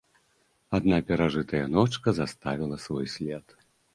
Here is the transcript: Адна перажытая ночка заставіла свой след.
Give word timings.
Адна 0.77 0.97
перажытая 1.09 1.61
ночка 1.75 2.15
заставіла 2.21 2.77
свой 2.87 3.05
след. 3.17 3.57